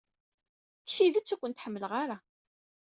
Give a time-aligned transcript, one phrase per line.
[0.81, 2.17] Deg tidet, ur ken-ḥemmleɣ ara.